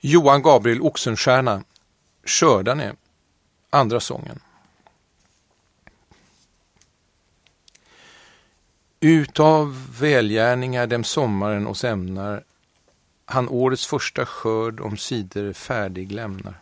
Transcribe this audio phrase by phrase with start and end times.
[0.00, 1.64] Johan Gabriel Oxenstierna,
[2.24, 2.94] Skördarne,
[3.70, 4.40] andra sången.
[9.00, 12.44] Utav välgärningar dem sommaren oss ämnar
[13.24, 16.60] han årets första skörd om sidor färdig lämnar.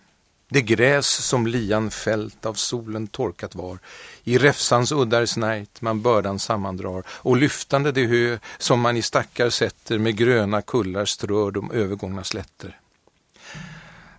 [0.48, 3.78] Det gräs som lian fält av solen torkat var,
[4.24, 9.50] i räfsans uddar snärjt man bördan sammandrar, och lyftande det hö som man i stackar
[9.50, 12.80] sätter med gröna kullar strör de övergångna slätter.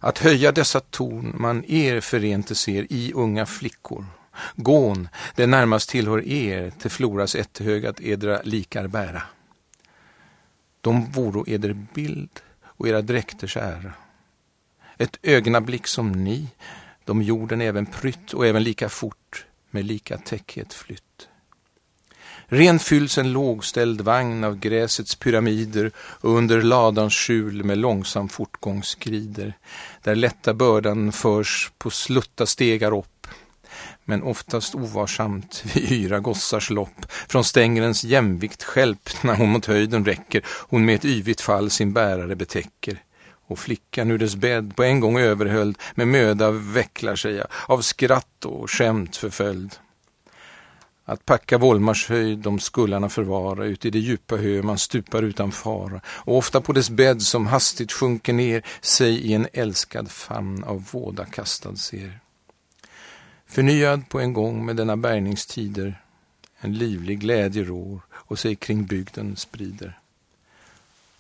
[0.06, 4.06] Att höja dessa torn man er förentes ser i unga flickor,
[4.56, 9.22] gån, det närmast tillhör er, till floras etthögat edra likar bära.
[10.82, 13.94] De voro eder bild och era dräkters ära.
[14.98, 16.48] Ett ögonblick som ni,
[17.06, 21.30] de jorden även prytt och även lika fort med lika täckhet flytt.
[22.48, 28.84] Ren fylls en lågställd vagn av gräsets pyramider och under ladans skjul med långsam fortgång
[28.84, 29.54] skrider,
[30.04, 33.28] där lätta bördan förs på slutta stegar upp
[34.06, 37.12] men oftast ovarsamt vid yra gossars lopp.
[37.28, 41.94] Från stängrens jämvikt skälp när hon mot höjden räcker, hon med ett yvigt fall sin
[41.94, 43.02] bärare betäcker.
[43.48, 48.46] Och flickan ur dess bädd på en gång överhöljd med möda vecklar sig av skratt
[48.46, 49.76] och skämt förföljd.
[51.08, 55.52] Att packa Volmars höjd de skullarna förvara ut i det djupa hö man stupar utan
[55.52, 60.64] fara och ofta på dess bädd som hastigt sjunker ner sig i en älskad famn
[60.64, 62.20] av våda kastad ser.
[63.46, 66.02] Förnyad på en gång med denna bärgningstider,
[66.60, 70.00] en livlig glädje rår och sig kring bygden sprider.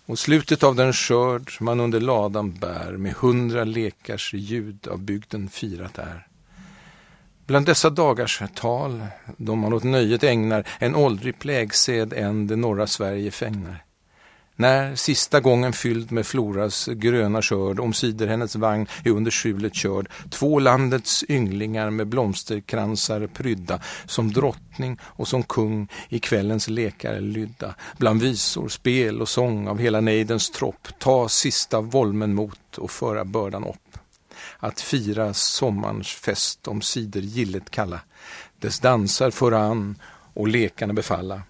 [0.05, 5.49] Och slutet av den skörd man under ladan bär med hundra lekars ljud av bygden
[5.49, 6.27] firat är.
[7.47, 9.05] Bland dessa dagars tal,
[9.37, 13.83] då man åt nöjet ägnar en åldrig plägsed än det norra Sverige fängnar.
[14.55, 20.09] När sista gången fylld med Floras gröna skörd omsider hennes vagn är under skjulet körd,
[20.29, 27.75] två landets ynglingar med blomsterkransar prydda, som drottning och som kung i kvällens lekar lydda,
[27.97, 33.25] bland visor, spel och sång av hela nejdens tropp, ta sista volmen mot och föra
[33.25, 33.84] bördan upp.
[34.65, 37.99] Att fira sommarns fest om sidor gillet kalla,
[38.59, 39.99] dess dansar föra an
[40.33, 41.41] och lekarna befalla,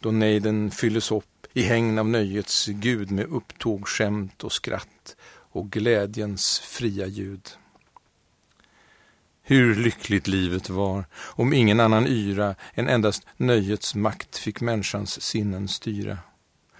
[0.00, 5.70] då nejden fylles upp i hägn av nöjets Gud med upptåg, skämt och skratt och
[5.70, 7.48] glädjens fria ljud.
[9.42, 15.68] Hur lyckligt livet var om ingen annan yra än endast nöjets makt fick människans sinnen
[15.68, 16.18] styra.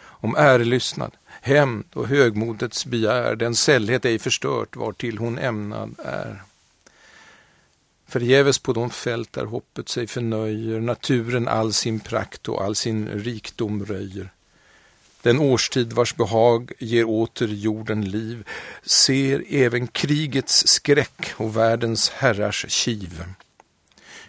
[0.02, 6.42] Om ärelystnad, hämnd och högmodets begär den sällhet ej förstört var till hon ämnad är.
[8.06, 13.08] Förgäves på de fält där hoppet sig förnöjer naturen all sin prakt och all sin
[13.08, 14.30] rikdom röjer
[15.22, 18.48] den årstid vars behag ger åter jorden liv,
[18.82, 23.24] ser även krigets skräck och världens herrars kiv.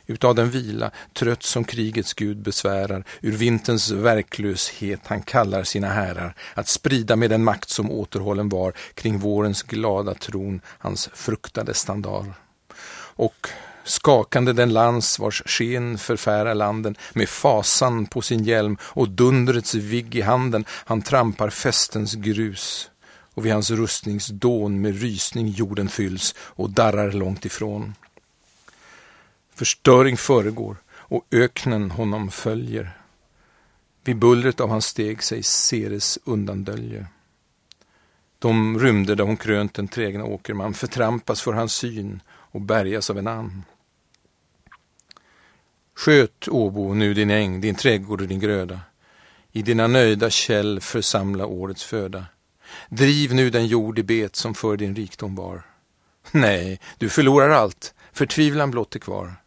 [0.08, 6.36] Utav den vila, trött som krigets gud besvärar, ur vinterns verklöshet han kallar sina herrar
[6.54, 12.34] att sprida med den makt som återhållen var kring vårens glada tron hans fruktade standar.
[13.16, 13.48] Och
[13.84, 20.16] skakande den lans vars sken förfärar landen, med fasan på sin hjälm och dundrets vigg
[20.16, 22.90] i handen, han trampar festens grus.
[23.36, 27.96] Och vid hans rustningsdån med rysning jorden fylls och darrar långt ifrån.
[29.56, 32.98] Förstöring föregår och öknen honom följer.
[34.04, 37.08] Vid bullret av hans steg sig Ceres undandöljer.
[38.40, 43.18] De rymde där hon krönt den trägna åkerman förtrampas för hans syn och bärgas av
[43.18, 43.64] en ann.
[45.96, 48.80] Sköt, Åbo, nu din äng, din trädgård och din gröda.
[49.52, 52.26] I dina nöjda käll församla årets föda.
[52.90, 55.62] Driv nu den jord i bet som för din rikdom var.
[56.32, 59.43] Nej, du förlorar allt, förtvivlan blott är kvar.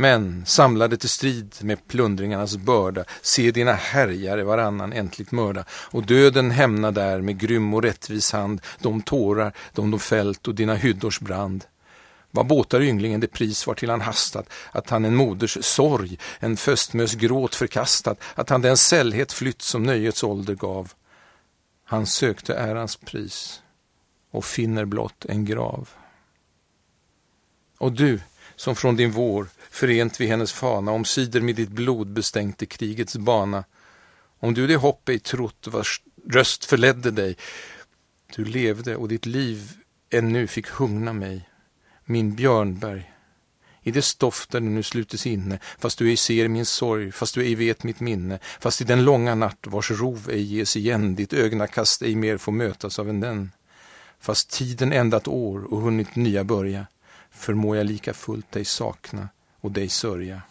[0.00, 6.50] Men samlade till strid med plundringarnas börda, se dina härjare varannan äntligt mörda, och döden
[6.50, 11.20] hämna där med grym och rättvis hand de tårar, de de fällt och dina hyddors
[11.20, 11.64] brand.
[12.30, 16.56] Vad båtar ynglingen det pris var till han hastat, att han en moders sorg, en
[16.56, 20.92] föstmös gråt förkastat, att han den sällhet flytt som nöjets ålder gav.
[21.84, 23.62] Han sökte ärans pris
[24.30, 25.88] och finner blott en grav.
[27.78, 28.20] Och du,
[28.60, 33.64] som från din vår, förent vid hennes fana, omsider med ditt blod bestänkte krigets bana,
[34.40, 37.36] om du det hopp ej trott vars röst förledde dig,
[38.36, 39.72] du levde och ditt liv
[40.10, 41.48] ännu fick hungna mig,
[42.04, 43.12] min Björnberg.
[43.82, 47.34] I det stoff där du nu slutes inne, fast du ej ser min sorg, fast
[47.34, 51.14] du ej vet mitt minne, fast i den långa natt vars rov ej ges igen,
[51.14, 53.50] ditt ögnakast ej mer får mötas av en den.
[54.20, 56.86] Fast tiden ändat år och hunnit nya börja
[57.40, 59.28] förmår jag lika fullt dig sakna
[59.60, 60.42] och dig sörja.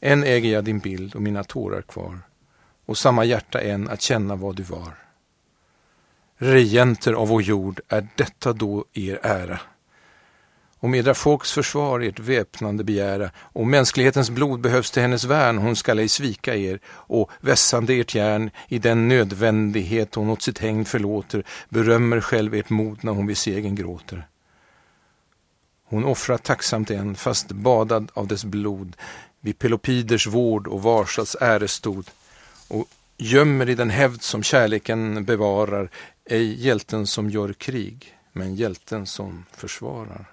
[0.00, 2.18] Än äger jag din bild och mina tårar kvar
[2.86, 4.94] och samma hjärta än att känna vad du var.
[6.36, 9.60] Regenter av vår jord, är detta då er ära?
[10.78, 15.76] Om edra folks försvar ert väpnande begära, och mänsklighetens blod behövs till hennes värn, hon
[15.76, 20.88] skall ej svika er, och vässande ert järn i den nödvändighet hon åt sitt hängd
[20.88, 24.26] förlåter, berömmer själv ert mod när hon vid segern gråter.
[25.92, 28.96] Hon offrar tacksamt en, fast badad av dess blod,
[29.40, 32.10] vid Pelopiders vård och Varsas ärestod,
[32.68, 32.86] och
[33.16, 35.90] gömmer i den hävd som kärleken bevarar,
[36.24, 40.30] ej hjälten som gör krig, men hjälten som försvarar.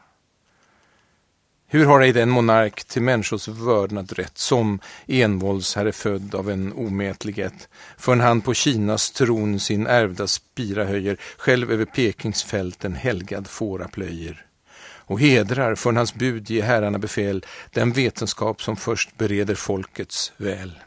[1.68, 7.70] Hur har ej den monark till människors vördnad rätt som envåldsherre född av en omätlighet,
[7.98, 13.48] förrän han på Kinas tron sin ärvda spira höjer, själv över Pekings fält en helgad
[13.48, 14.46] fåra plöjer
[15.10, 20.80] och hedrar förrän hans bud ge herrarna befäl den vetenskap som först bereder folkets väl.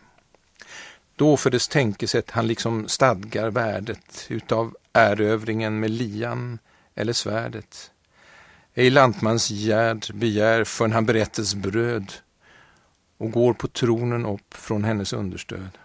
[1.16, 6.58] Då för dess tänkesätt han liksom stadgar värdet utav erövringen med lian
[6.94, 7.90] eller svärdet
[8.74, 12.12] ej lantmans gärd begär förrän han berättes bröd
[13.18, 15.78] och går på tronen upp från hennes understöd.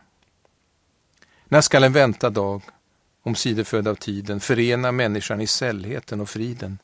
[1.45, 2.61] När skall en vänta dag,
[3.23, 6.79] om sidefödd av tiden, förena människan i sällheten och friden?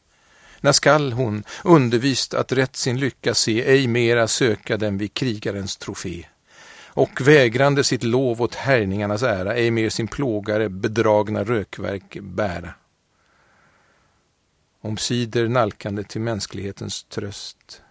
[0.63, 5.77] När skall hon, undervist att rätt sin lycka se, ej mera söka den vid krigarens
[5.77, 6.25] trofé?
[6.87, 12.73] Och vägrande sitt lov åt härningarnas ära, ej mer sin plågare bedragna rökverk bära
[14.83, 17.81] omsider nalkande till mänsklighetens tröst.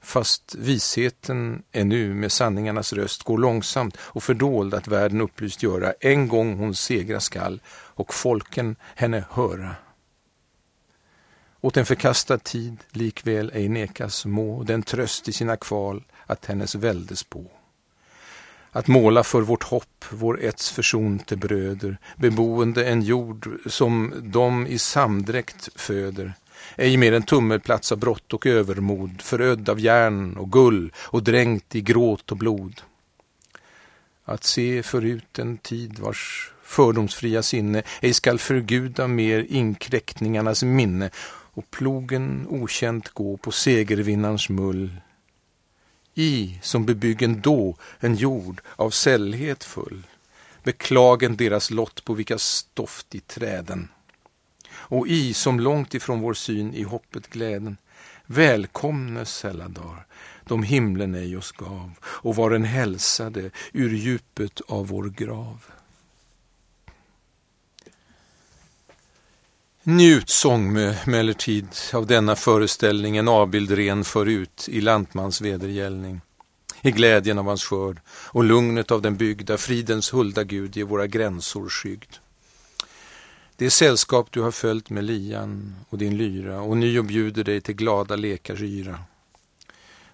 [0.00, 6.28] Fast visheten ännu med sanningarnas röst går långsamt och fördold att världen upplyst göra, en
[6.28, 9.76] gång hon segra skall och folken henne höra.
[11.60, 16.74] Åt en förkastad tid likväl ej nekas må den tröst i sina kval att hennes
[16.74, 17.50] väldes på
[18.72, 24.78] att måla för vårt hopp, vår ets försonte bröder, beboende en jord som de i
[24.78, 26.32] samdräkt föder,
[26.76, 31.74] ej mer en tummelplats av brott och övermod, förödd av järn och gull och dränkt
[31.74, 32.80] i gråt och blod.
[34.24, 41.10] Att se förut en tid vars fördomsfria sinne ej skall förguda mer inkräktningarnas minne
[41.58, 44.90] och plogen okänt gå på segervinnarens mull
[46.14, 50.06] i som bebyggen då en jord av sällhet full,
[50.62, 53.88] beklagen deras lott på vilka stoft i träden.
[54.70, 57.76] Och i som långt ifrån vår syn i hoppet gläden,
[58.26, 60.06] välkomne sälladar,
[60.44, 65.64] de himlen ej oss gav, och var en hälsade ur djupet av vår grav.
[69.90, 76.20] Njut sångmö emellertid av denna föreställning en avbild ren förut i lantmans vedergällning.
[76.82, 81.06] I glädjen av hans skörd och lugnet av den bygda, fridens hulda Gud ger våra
[81.06, 82.14] gränsor skygd.
[83.56, 87.74] Det sällskap du har följt med lian och din lyra och nio bjuder dig till
[87.74, 88.98] glada lekars yra.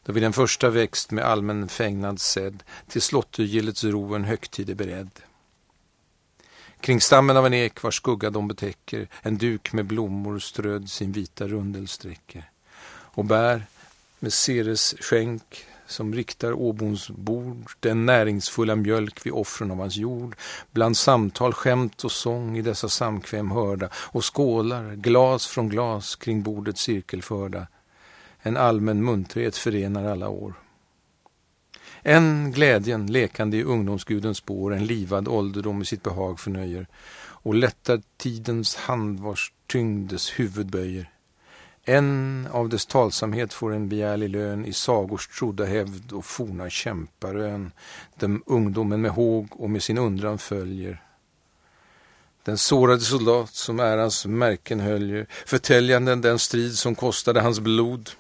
[0.04, 4.74] Då vid den första växt med allmän fägnad sedd till slottergillets ro en högtid är
[4.74, 5.10] beredd.
[6.84, 11.12] Kring stammen av en ek vars skugga de betäcker en duk med blommor ströd sin
[11.12, 12.50] vita rundel sträcker
[13.16, 13.66] och bär
[14.18, 20.36] med Ceres skänk som riktar åbons bord den näringsfulla mjölk vid offren av hans jord
[20.72, 26.42] bland samtal, skämt och sång i dessa samkväm hörda och skålar, glas från glas kring
[26.42, 27.66] bordet cirkelförda
[28.42, 30.54] en allmän munterhet förenar alla år.
[32.06, 38.02] En glädjen lekande i ungdomsgudens spår, en livad ålderdom i sitt behag förnöjer och lättar
[38.16, 41.10] tidens hand vars tyngdes huvud böjer.
[41.84, 47.72] En av dess talsamhet får en begärlig lön i sagors trodda hävd och forna kämparön,
[48.14, 51.02] dem ungdomen med håg och med sin undran följer.
[52.42, 58.10] Den sårade soldat som ärans märken höljer, förtäljanden den strid som kostade hans blod,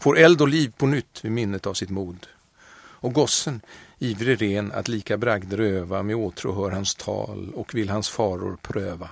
[0.00, 2.26] får eld och liv på nytt vid minnet av sitt mod
[3.02, 3.60] och gossen,
[3.98, 8.56] ivrig ren att lika bragder öva, med åtrå hör hans tal och vill hans faror
[8.62, 9.08] pröva.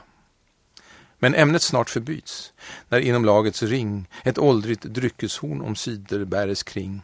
[1.18, 2.52] Men ämnet snart förbyts,
[2.88, 7.02] när inom lagets ring ett åldrigt dryckeshorn om sidor bäres kring.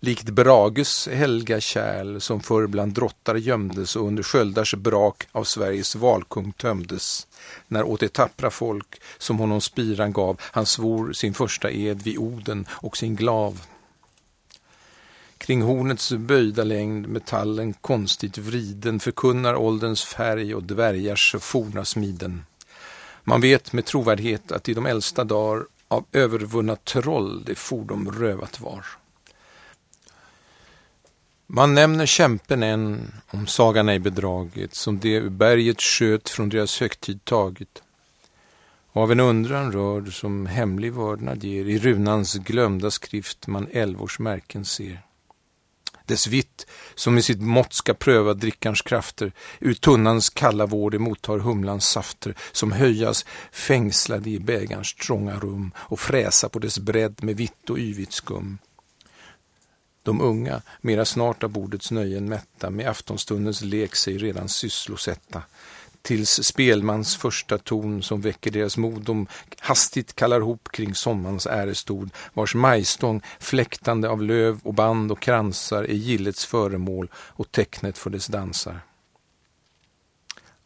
[0.00, 5.96] Likt Brages helga kärl som förr bland drottar gömdes och under sköldars brak av Sveriges
[5.96, 7.26] valkung tömdes,
[7.68, 12.18] när åt det tappra folk som honom spiran gav han svor sin första ed vid
[12.18, 13.60] Oden och sin glav.
[15.44, 22.46] Kring hornets böjda längd metallen konstigt vriden förkunnar ålderns färg och dvärgars forna smiden.
[23.24, 28.60] Man vet med trovärdighet att i de äldsta dagar av övervunna troll det fordom rövat
[28.60, 28.84] var.
[31.46, 36.80] Man nämner kämpen än, om sagan ej bedraget, som det ur berget sköt från deras
[36.80, 37.82] högtid taget.
[38.92, 44.18] Och av en undran rörd som hemlig vördnad ger i runans glömda skrift man älvors
[44.18, 45.02] märken ser.
[46.06, 51.38] Dess vitt, som i sitt mått ska pröva drickarns krafter, ur tunnans kalla vård emottar
[51.38, 57.36] humlans safter, som höjas fängslade i bägarns trånga rum och fräsa på dess bredd med
[57.36, 58.58] vitt och yvigt skum.
[60.02, 65.42] De unga, mera snart av bordets nöjen mätta, med aftonstundens lek sig redan sysslosätta.
[66.04, 69.26] Tills spelmans första ton som väcker deras mod de
[69.58, 75.84] hastigt kallar hop kring sommarens ärestod, vars majstång, fläktande av löv och band och kransar,
[75.84, 78.80] är gillets föremål och tecknet för dess dansar.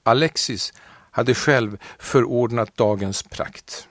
[0.03, 0.73] Alexis
[1.11, 3.89] hade själv förordnat dagens prakt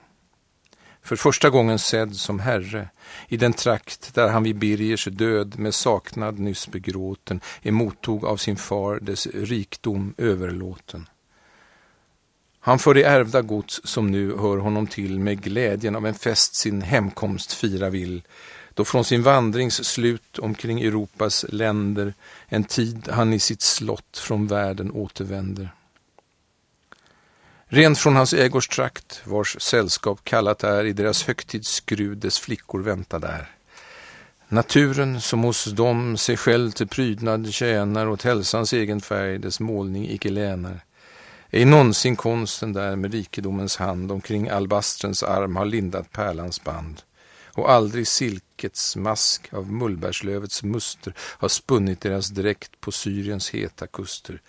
[1.08, 2.88] för första gången sedd som herre,
[3.28, 8.56] i den trakt där han vid Birgers död med saknad nyss begråten emottog av sin
[8.56, 11.08] far dess rikdom överlåten.
[12.60, 16.54] Han för det ärvda gods som nu hör honom till med glädjen av en fest
[16.54, 18.22] sin hemkomst fira vill,
[18.74, 22.14] då från sin vandrings slut omkring Europas länder
[22.46, 25.70] en tid han i sitt slott från världen återvänder.
[27.70, 33.50] Rent från hans ägårdstrakt, vars sällskap kallat är, i deras högtidsskrud dess flickor vänta där.
[34.48, 40.10] Naturen som hos dem sig själv till prydnad tjänar åt hälsans egen färg dess målning
[40.10, 40.80] icke länar.
[41.50, 47.02] Ej någonsin konsten där med rikedomens hand omkring albastrens arm har lindat pärlans band
[47.52, 54.42] och aldrig silkets mask av mullbärslövets muster har spunnit deras dräkt på Syriens heta kuster.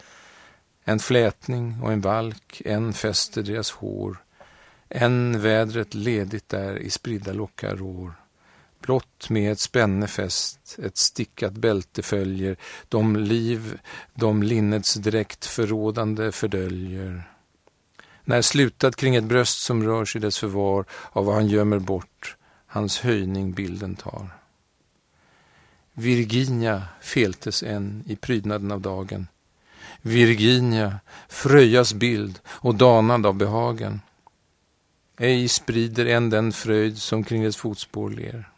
[0.83, 4.17] En flätning och en valk, en fäster deras hår,
[4.89, 8.13] en vädret ledigt där i spridda lockar rår.
[8.79, 12.57] Blott med ett spänne fäst, ett stickat bälte följer,
[12.89, 13.79] de liv,
[14.13, 17.23] de linnets dräkt förrådande fördöljer.
[18.23, 22.35] När slutat kring ett bröst som rör sig dess förvar av vad han gömmer bort,
[22.67, 24.29] hans höjning bilden tar.
[25.93, 29.27] Virginia feltes än i prydnaden av dagen,
[30.01, 34.01] Virginia, Fröjas bild och danad av behagen.
[35.17, 38.49] Ej sprider än den fröjd som kring dess fotspår ler.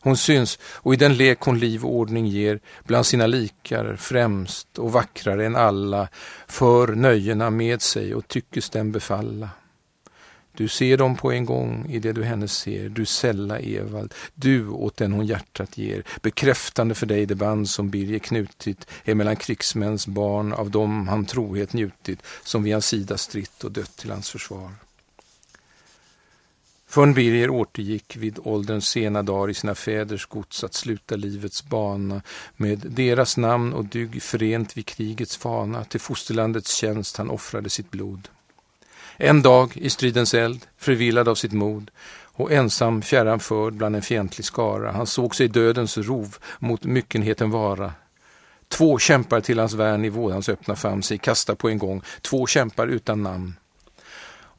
[0.00, 4.78] Hon syns, och i den lek hon liv och ordning ger, bland sina likar främst
[4.78, 6.08] och vackrare än alla,
[6.46, 9.50] för nöjena med sig och tyckes dem befalla.
[10.58, 14.68] Du ser dem på en gång i det du henne ser, du sälla Evald, du
[14.68, 20.06] åt den hon hjärtat ger, bekräftande för dig det band som Birger knutit emellan krigsmäns
[20.06, 24.30] barn av dem han trohet njutit, som vid hans sida stritt och dött till hans
[24.30, 24.70] försvar.
[26.94, 32.22] Von Birger återgick vid ålderns sena dagar i sina fäders gods att sluta livets bana
[32.56, 37.90] med deras namn och dygg förent vid krigets fana till fosterlandets tjänst han offrade sitt
[37.90, 38.28] blod.
[39.16, 41.90] En dag i stridens eld, förvillad av sitt mod
[42.22, 47.50] och ensam fjärran förd bland en fientlig skara, han såg sig dödens rov mot myckenheten
[47.50, 47.92] vara.
[48.68, 52.46] Två kämpar till hans värn i vådans öppna famn sig kasta på en gång, två
[52.46, 53.54] kämpar utan namn.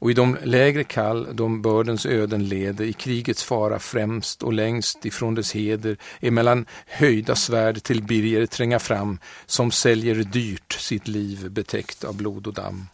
[0.00, 5.04] Och i de lägre kall, de bördens öden leder, i krigets fara främst och längst
[5.04, 11.50] ifrån dess heder, emellan höjda svärd till Birger tränga fram, som säljer dyrt sitt liv
[11.50, 12.86] betäckt av blod och damm.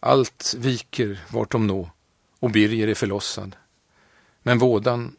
[0.00, 1.90] Allt viker vart de nå
[2.38, 3.56] och Birger är förlossad.
[4.42, 5.16] Men vådan,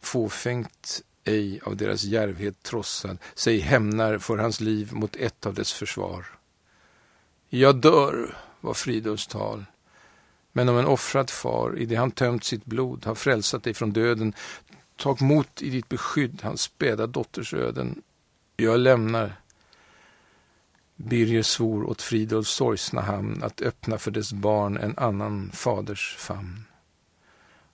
[0.00, 5.72] fåfängt ej av deras järvhet trossad, sig hämnar för hans liv mot ett av dess
[5.72, 6.26] försvar.
[7.48, 9.64] Jag dör, var Fridolfs tal.
[10.52, 13.92] Men om en offrad far, i det han tömt sitt blod, har frälsat dig från
[13.92, 14.34] döden,
[14.96, 18.02] tag mot i ditt beskydd hans späda dotters öden.
[18.56, 19.32] Jag lämnar
[20.96, 26.64] Birger svor åt Fridolfs sorgsna hamn att öppna för dess barn en annan faders famn.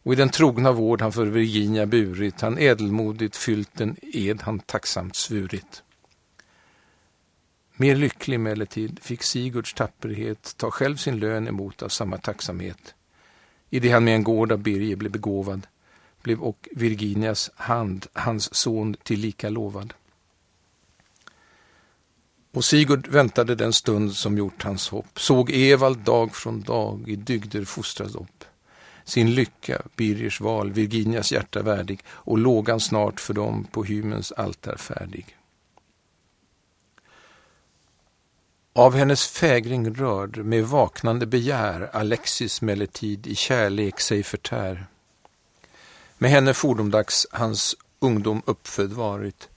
[0.03, 4.59] Och i den trogna vård han för Virginia burit, han ädelmodigt fyllt den ed han
[4.59, 5.83] tacksamt svurit.
[7.79, 12.95] Mer lycklig emellertid fick Sigurds tapperhet ta själv sin lön emot av samma tacksamhet.
[13.71, 15.67] I det han med en gård av Birger blev begåvad,
[16.23, 19.95] blev och Virginias hand hans son tillika lovad.
[22.53, 27.17] Och Sigurd väntade den stund som gjort hans hopp, såg Evald dag från dag i
[27.17, 28.45] dygder fostras upp.
[29.05, 34.77] Sin lycka, Birgers val, Virginias hjärta värdig och lågan snart för dem på hymens altar
[34.77, 35.37] färdig.
[38.77, 44.87] Av hennes fägring rörd med vaknande begär Alexis medeltid i kärlek sig förtär.
[46.19, 49.49] Med henne fordomdags hans ungdom uppfödd varit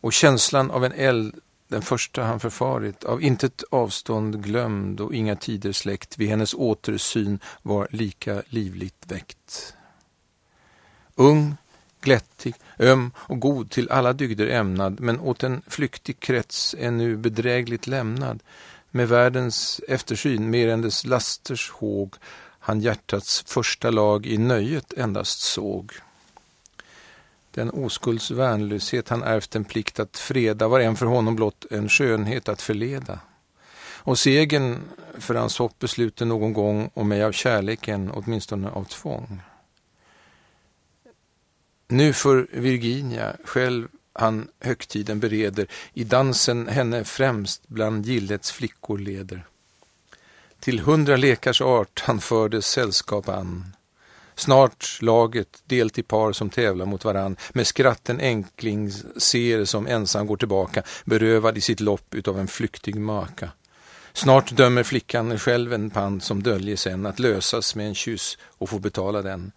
[0.00, 1.34] och känslan av en eld
[1.68, 7.38] den första han förfarit, av intet avstånd glömd och inga tider släckt, vid hennes återsyn
[7.62, 9.74] var lika livligt väckt.
[11.14, 11.56] Ung,
[12.02, 17.86] glättig, öm och god till alla dygder ämnad, men åt en flyktig krets ännu bedrägligt
[17.86, 18.42] lämnad,
[18.90, 22.14] med världens eftersyn mer än dess lasters håg,
[22.58, 25.92] han hjärtats första lag i nöjet endast såg.
[27.50, 31.88] Den oskulds värnlöshet han ärvt en plikt att freda var en för honom blott en
[31.88, 33.18] skönhet att förleda.
[34.04, 34.78] Och segern
[35.18, 39.40] för hans hopp besluten någon gång om mig av kärleken, åtminstone av tvång.
[41.92, 49.46] Nu för Virginia själv han högtiden bereder, i dansen henne främst bland gillets flickor leder.
[50.60, 53.76] Till hundra lekars art han förde sällskap an.
[54.34, 57.36] Snart laget delt i par som tävlar mot varann.
[57.52, 62.96] Med skratten enkling ser som ensam går tillbaka, berövad i sitt lopp utav en flyktig
[62.96, 63.50] maka.
[64.12, 68.68] Snart dömer flickan själv en pant som döljer sen att lösas med en kyss och
[68.68, 69.52] få betala den.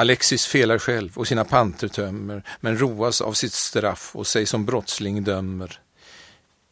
[0.00, 4.64] Alexis felar själv och sina panter tömmer, men roas av sitt straff och sig som
[4.64, 5.80] brottsling dömer.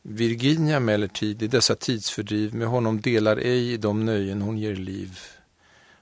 [0.02, 5.18] Virginia emellertid i dessa tidsfördriv med honom delar ej de nöjen hon ger liv.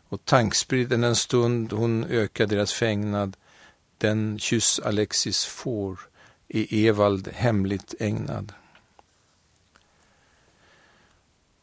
[0.08, 3.36] Och tankspridd en stund hon ökar deras fängnad,
[3.98, 5.98] den kyss Alexis får
[6.48, 8.52] är Evald hemligt ägnad.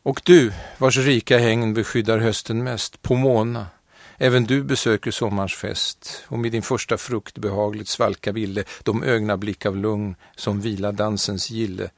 [0.03, 3.67] Och du, vars rika häng beskyddar hösten mest, Pomona,
[4.17, 9.37] Även du besöker sommarens fest och med din första frukt behagligt svalka ville de ögna
[9.37, 11.89] blick av lugn som vila dansens gille.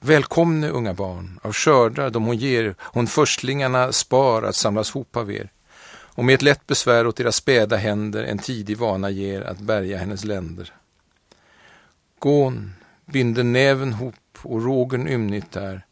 [0.00, 5.32] Välkomne unga barn, av skördar de hon ger, hon förstlingarna spar att samlas hop av
[5.32, 5.50] er.
[6.20, 9.98] Och med ett lätt besvär åt deras späda händer en tidig vana ger att bärga
[9.98, 10.72] hennes länder.
[12.18, 12.72] Gån
[13.06, 15.86] binder näven hop och rågen ymnigt där,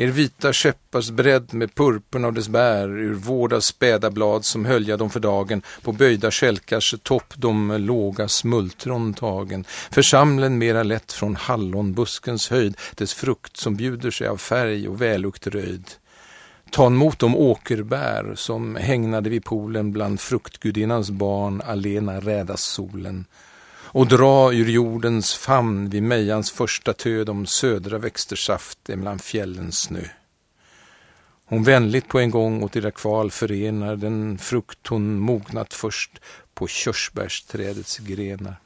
[0.00, 4.96] er vita skeppars bredd med purpurn av dess bär ur vårda späda blad som hölja
[4.96, 11.36] dem för dagen på böjda skälkars topp de låga smultron tagen församlen mera lätt från
[11.36, 15.90] hallonbuskens höjd dess frukt som bjuder sig av färg och vällukt röjd.
[16.70, 23.24] Ta emot de åkerbär som hägnade vid poolen bland fruktgudinnans barn alena rädas solen
[23.90, 29.78] och dra ur jordens famn vid Mejans första töd om södra växters saft emellan fjällens
[29.78, 30.04] snö.
[31.44, 36.20] Hon vänligt på en gång åt era kval förenar den frukt hon mognat först
[36.54, 38.56] på körsbärsträdets grenar.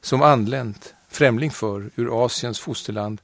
[0.00, 3.20] Som anlänt, främling för, ur Asiens fosterland,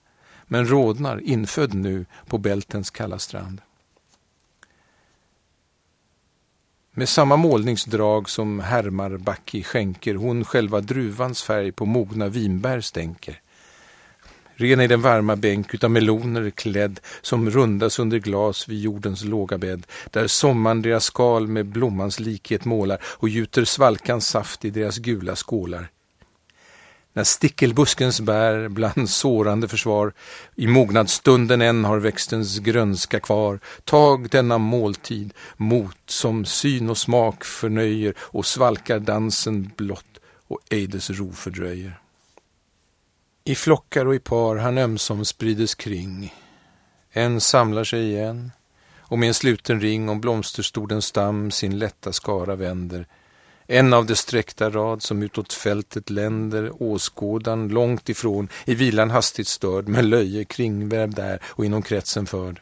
[0.46, 3.60] men rodnar, infödd nu, på bältens kalla strand.
[6.94, 13.40] Med samma målningsdrag som härmar Backi skänker hon själva druvans färg på mogna vinbär stänker.
[14.54, 19.58] Ren i den varma bänk utav meloner klädd som rundas under glas vid jordens låga
[19.58, 24.98] bädd där sommaren deras skal med blommans likhet målar och gjuter svalkans saft i deras
[24.98, 25.90] gula skålar
[27.12, 30.12] när stickelbuskens bär bland sårande försvar
[30.56, 33.60] i mognadsstunden än har växtens grönska kvar.
[33.84, 41.10] Tag denna måltid mot som syn och smak förnöjer och svalkar dansen blott och ejdes
[41.10, 41.98] ro fördröjer.
[43.44, 46.34] I flockar och i par han ömsom sprides kring.
[47.10, 48.52] En samlar sig igen
[48.98, 53.06] och med en sluten ring om blomsterstodens stam sin lätta skara vänder
[53.66, 59.48] en av de sträckta rad som utåt fältet länder åskådan långt ifrån i vilan hastigt
[59.48, 62.60] störd med löje kringvävd där och inom kretsen förd.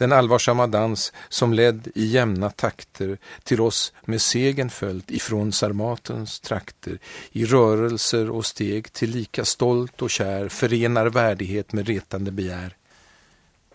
[0.00, 6.40] Den allvarsamma dans som ledd i jämna takter till oss med segen följt ifrån Sarmatens
[6.40, 6.98] trakter
[7.32, 12.76] i rörelser och steg till lika stolt och kär förenar värdighet med retande begär.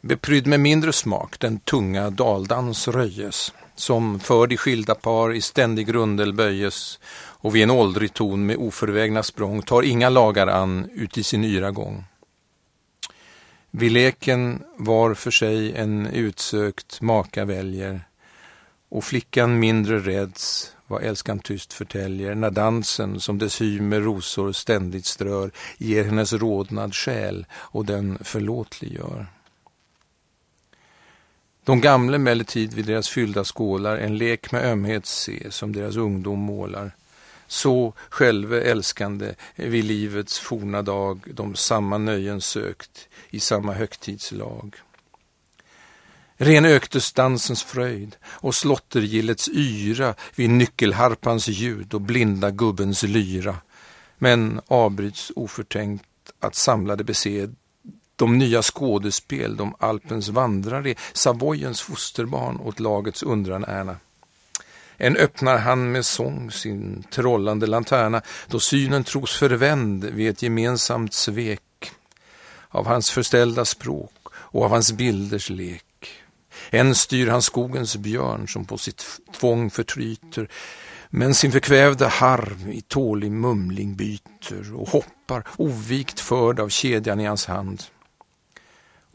[0.02, 5.96] Beprydd med mindre smak den tunga daldans röjes som för de skilda par i ständig
[5.96, 11.18] rundel böjes och vid en åldrig ton med oförvägna språng tar inga lagar an ut
[11.18, 12.04] i sin yra gång.
[13.72, 18.02] Vid leken var för sig en utsökt maka väljer
[18.90, 24.52] och flickan mindre räds vad älskan tyst förtäljer när dansen som dess hy med rosor
[24.52, 29.28] ständigt strör ger hennes rodnad själ och den förlåtliggör.
[31.66, 36.40] De gamla emellertid vid deras fyllda skålar en lek med ömhet se som deras ungdom
[36.40, 36.92] målar
[37.48, 44.76] så själve älskande vid livets forna dag de samma nöjen sökt i samma högtidslag.
[46.38, 53.58] Ren öktes dansens fröjd och slottergillets yra vid nyckelharpans ljud och blinda gubbens lyra,
[54.18, 56.06] men avbryts oförtänkt
[56.40, 57.56] att samlade besed
[58.16, 63.98] de nya skådespel, de Alpens vandrare, Savoyens fosterbarn åt lagets undran ärna.
[64.98, 71.14] En öppnar han med sång sin trollande lanterna, då synen tros förvänd vid ett gemensamt
[71.14, 71.62] svek
[72.70, 75.84] av hans förställda språk och av hans bilders lek.
[76.70, 79.06] En styr han skogens björn som på sitt
[79.40, 80.50] tvång förtryter,
[81.10, 87.26] men sin förkvävda harv i tålig mumling byter och hoppar ovikt förd av kedjan i
[87.26, 87.84] hans hand.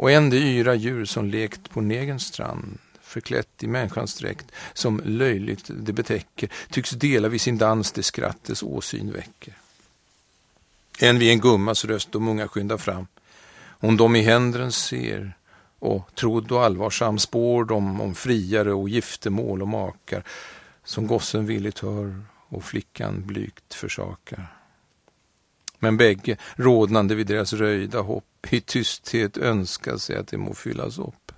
[0.01, 5.03] Och en det yra djur som lekt på negens strand förklätt i människans dräkt, som
[5.05, 9.55] löjligt det betäcker, tycks dela vid sin dans det skrattes åsyn väcker.
[11.01, 13.07] En vid en gummas röst de unga skyndar fram.
[13.81, 15.33] Hon dem i händren ser
[15.79, 20.25] och trodd och allvarsam spår dem om friare och giftermål och makar
[20.85, 24.60] som gossen villigt hör och flickan blygt försakar.
[25.83, 30.99] Men bägge, rådnande vid deras röjda hopp, i tysthet önskar sig att det må fyllas
[30.99, 31.33] upp.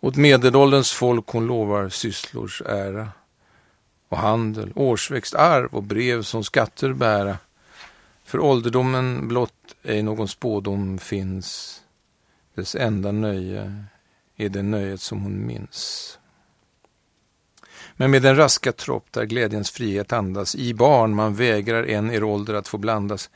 [0.00, 3.08] Åt medelålderns folk hon lovar sysslors ära
[4.08, 7.38] och handel, årsväxt, arv och brev som skatter bära.
[8.24, 11.80] För ålderdomen blott ej någon spådom finns,
[12.54, 13.84] dess enda nöje
[14.36, 16.18] är det nöjet som hon minns.
[17.96, 22.24] Men med den raska tropp där glädjens frihet andas, i barn man vägrar en er
[22.24, 23.30] ålder att få blandas,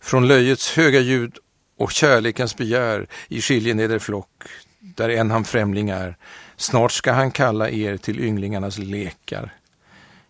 [0.00, 1.38] från löjets höga ljud
[1.78, 4.42] och kärlekens begär i skiljeneder flock,
[4.80, 6.16] där en han främling är,
[6.56, 9.54] snart ska han kalla er till ynglingarnas lekar.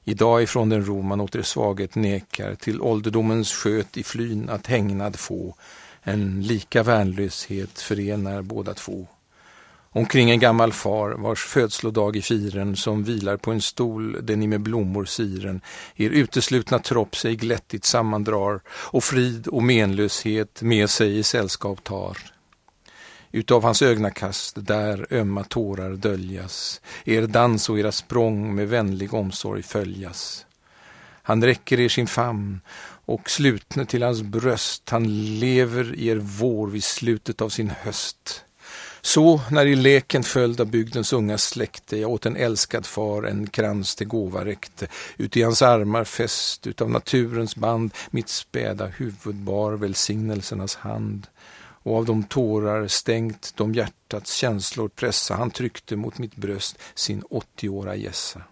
[0.05, 4.67] Idag ifrån den ro man åt er svaghet nekar, till ålderdomens sköt i flyn att
[4.67, 5.55] hägnad få,
[6.03, 9.07] en lika värnlöshet förenar båda två.
[9.97, 14.47] Omkring en gammal far vars födslodag i firen som vilar på en stol den ni
[14.47, 15.61] med blommor siren
[15.95, 22.19] er uteslutna tropp sig glättigt sammandrar och frid och menlöshet med sig i sällskap tar.
[23.33, 29.63] Utav hans ögnakast där ömma tårar döljas, er dans och era språng med vänlig omsorg
[29.63, 30.47] följas.
[31.23, 32.61] Han räcker er sin famn
[33.07, 38.46] och slutne till hans bröst, han lever i er vår vid slutet av sin höst.
[39.07, 43.47] Så när i leken följd av bygdens unga släkte jag åt en älskad far en
[43.47, 49.35] krans till gåva räckte, ut i hans armar fäst utav naturens band mitt späda huvud
[49.35, 51.27] bar välsignelsernas hand
[51.83, 57.23] och av de tårar stängt de hjärtats känslor pressa han tryckte mot mitt bröst sin
[57.23, 58.43] 80-åra gässa.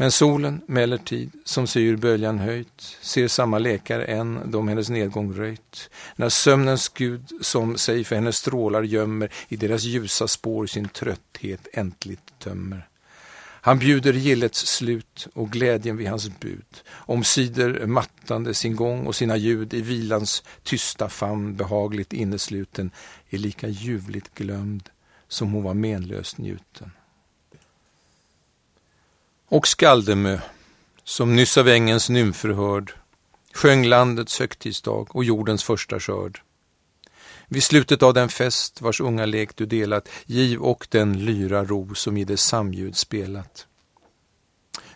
[0.00, 5.90] Men solen, emellertid, som syr böljan höjt, ser samma läkare än de hennes nedgång röjt,
[6.16, 11.68] när sömnens gud som sig för hennes strålar gömmer i deras ljusa spår sin trötthet
[11.72, 12.88] äntligt tömmer.
[13.40, 19.36] Han bjuder gillets slut och glädjen vid hans bud, omsider mattande sin gång och sina
[19.36, 22.90] ljud i vilans tysta famn behagligt innesluten,
[23.30, 24.88] är lika ljuvligt glömd
[25.28, 26.90] som hon var menlöst njuten.
[29.50, 30.38] Och Skaldemö,
[31.04, 32.92] som nyss av ängens nymfer hörd,
[33.54, 36.40] sjöng landets högtidsdag och jordens första skörd.
[37.46, 41.94] Vid slutet av den fest vars unga lek du delat, giv och den lyra ro
[41.94, 43.66] som i dess samljud spelat.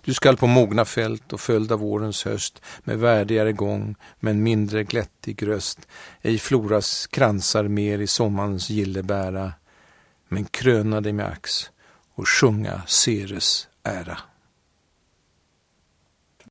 [0.05, 4.85] Du skall på mogna fält och följd av vårens höst med värdigare gång men mindre
[4.85, 5.79] glättig röst
[6.23, 9.53] ej floras kransar mer i sommarens gille bära
[10.29, 11.71] men kröna dig med ax
[12.15, 14.19] och sjunga Ceres ära.